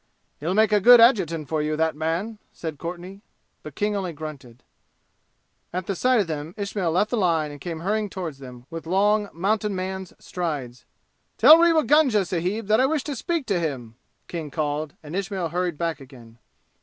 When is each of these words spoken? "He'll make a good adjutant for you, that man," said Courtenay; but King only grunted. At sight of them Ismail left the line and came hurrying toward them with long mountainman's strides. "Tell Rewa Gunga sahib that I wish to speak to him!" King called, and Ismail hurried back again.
"He'll 0.39 0.55
make 0.55 0.71
a 0.71 0.79
good 0.81 0.99
adjutant 0.99 1.47
for 1.47 1.61
you, 1.61 1.75
that 1.77 1.95
man," 1.95 2.39
said 2.51 2.79
Courtenay; 2.79 3.21
but 3.61 3.75
King 3.75 3.95
only 3.95 4.13
grunted. 4.13 4.63
At 5.71 5.95
sight 5.95 6.19
of 6.21 6.25
them 6.25 6.55
Ismail 6.57 6.91
left 6.91 7.11
the 7.11 7.17
line 7.17 7.51
and 7.51 7.61
came 7.61 7.81
hurrying 7.81 8.09
toward 8.09 8.33
them 8.37 8.65
with 8.71 8.87
long 8.87 9.29
mountainman's 9.31 10.11
strides. 10.17 10.85
"Tell 11.37 11.59
Rewa 11.59 11.83
Gunga 11.83 12.25
sahib 12.25 12.65
that 12.65 12.79
I 12.81 12.87
wish 12.87 13.03
to 13.03 13.15
speak 13.15 13.45
to 13.45 13.59
him!" 13.59 13.93
King 14.27 14.49
called, 14.49 14.95
and 15.03 15.15
Ismail 15.15 15.49
hurried 15.49 15.77
back 15.77 15.99
again. 16.01 16.39